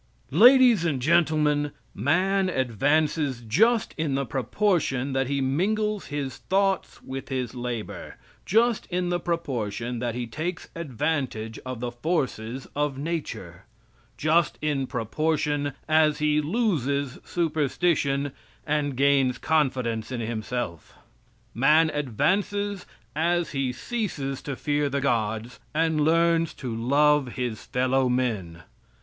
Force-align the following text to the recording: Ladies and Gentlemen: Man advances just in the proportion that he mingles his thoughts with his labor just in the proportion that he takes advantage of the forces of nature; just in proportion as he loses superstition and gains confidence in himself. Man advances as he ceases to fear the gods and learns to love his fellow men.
Ladies 0.33 0.83
and 0.83 0.99
Gentlemen: 0.99 1.73
Man 1.93 2.49
advances 2.49 3.41
just 3.43 3.93
in 3.99 4.15
the 4.15 4.25
proportion 4.25 5.13
that 5.13 5.27
he 5.27 5.41
mingles 5.41 6.07
his 6.07 6.37
thoughts 6.37 7.03
with 7.03 7.29
his 7.29 7.53
labor 7.53 8.15
just 8.43 8.87
in 8.87 9.09
the 9.09 9.19
proportion 9.19 9.99
that 9.99 10.15
he 10.15 10.25
takes 10.25 10.69
advantage 10.73 11.59
of 11.67 11.81
the 11.81 11.91
forces 11.91 12.65
of 12.75 12.97
nature; 12.97 13.65
just 14.17 14.57
in 14.59 14.87
proportion 14.87 15.73
as 15.87 16.17
he 16.17 16.41
loses 16.41 17.19
superstition 17.23 18.31
and 18.65 18.95
gains 18.97 19.37
confidence 19.37 20.11
in 20.11 20.19
himself. 20.21 20.95
Man 21.53 21.91
advances 21.91 22.87
as 23.15 23.51
he 23.51 23.71
ceases 23.71 24.41
to 24.41 24.55
fear 24.55 24.89
the 24.89 24.99
gods 24.99 25.59
and 25.75 26.01
learns 26.01 26.55
to 26.55 26.75
love 26.75 27.33
his 27.33 27.63
fellow 27.65 28.09
men. 28.09 28.63